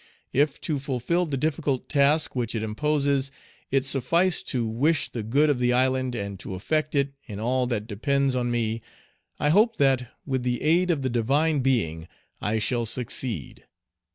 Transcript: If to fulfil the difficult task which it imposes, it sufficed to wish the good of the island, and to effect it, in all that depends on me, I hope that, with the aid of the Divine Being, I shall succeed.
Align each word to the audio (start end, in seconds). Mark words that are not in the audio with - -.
If 0.33 0.59
to 0.61 0.79
fulfil 0.79 1.27
the 1.27 1.37
difficult 1.37 1.87
task 1.87 2.35
which 2.35 2.55
it 2.55 2.63
imposes, 2.63 3.29
it 3.69 3.85
sufficed 3.85 4.47
to 4.47 4.65
wish 4.65 5.07
the 5.09 5.21
good 5.21 5.47
of 5.47 5.59
the 5.59 5.73
island, 5.73 6.15
and 6.15 6.39
to 6.39 6.55
effect 6.55 6.95
it, 6.95 7.13
in 7.27 7.39
all 7.39 7.67
that 7.67 7.85
depends 7.85 8.33
on 8.33 8.49
me, 8.49 8.81
I 9.39 9.49
hope 9.49 9.77
that, 9.77 10.09
with 10.25 10.41
the 10.41 10.63
aid 10.63 10.89
of 10.89 11.03
the 11.03 11.09
Divine 11.11 11.59
Being, 11.59 12.07
I 12.41 12.57
shall 12.57 12.87
succeed. 12.87 13.65